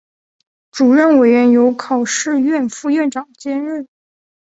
[0.71, 3.87] 主任委员由考试院副院长兼任。